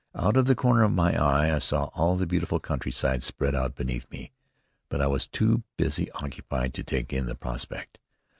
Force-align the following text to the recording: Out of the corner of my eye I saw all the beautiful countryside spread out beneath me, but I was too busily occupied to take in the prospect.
Out 0.15 0.35
of 0.35 0.45
the 0.45 0.55
corner 0.55 0.81
of 0.83 0.91
my 0.91 1.13
eye 1.15 1.53
I 1.55 1.59
saw 1.59 1.91
all 1.93 2.17
the 2.17 2.25
beautiful 2.25 2.59
countryside 2.59 3.21
spread 3.21 3.53
out 3.53 3.75
beneath 3.75 4.09
me, 4.09 4.31
but 4.89 4.99
I 4.99 5.05
was 5.05 5.27
too 5.27 5.61
busily 5.77 6.09
occupied 6.13 6.73
to 6.73 6.83
take 6.83 7.13
in 7.13 7.27
the 7.27 7.35
prospect. 7.35 7.99